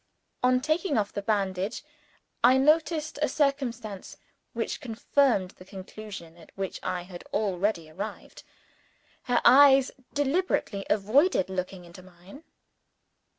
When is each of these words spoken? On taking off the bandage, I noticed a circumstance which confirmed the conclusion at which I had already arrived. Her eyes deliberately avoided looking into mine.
On 0.41 0.61
taking 0.61 0.97
off 0.97 1.13
the 1.13 1.21
bandage, 1.21 1.83
I 2.43 2.57
noticed 2.57 3.19
a 3.21 3.29
circumstance 3.29 4.17
which 4.53 4.81
confirmed 4.81 5.51
the 5.51 5.63
conclusion 5.63 6.37
at 6.37 6.49
which 6.57 6.79
I 6.81 7.03
had 7.03 7.23
already 7.31 7.87
arrived. 7.87 8.41
Her 9.25 9.43
eyes 9.45 9.91
deliberately 10.15 10.87
avoided 10.89 11.49
looking 11.51 11.85
into 11.85 12.01
mine. 12.01 12.43